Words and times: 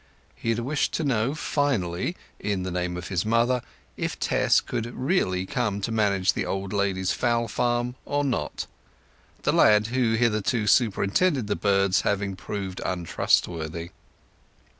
He 0.35 0.49
had 0.49 0.57
wished 0.57 0.93
to 0.93 1.03
know, 1.03 1.35
finally, 1.35 2.15
in 2.39 2.63
the 2.63 2.71
name 2.71 2.97
of 2.97 3.09
his 3.09 3.23
mother, 3.23 3.61
if 3.95 4.19
Tess 4.19 4.59
could 4.59 4.87
really 4.87 5.45
come 5.45 5.79
to 5.81 5.91
manage 5.91 6.33
the 6.33 6.43
old 6.43 6.73
lady's 6.73 7.11
fowl 7.11 7.47
farm 7.47 7.93
or 8.03 8.23
not; 8.23 8.65
the 9.43 9.53
lad 9.53 9.89
who 9.93 10.13
had 10.13 10.19
hitherto 10.19 10.65
superintended 10.65 11.45
the 11.45 11.55
birds 11.55 12.01
having 12.01 12.35
proved 12.35 12.81
untrustworthy. 12.83 13.91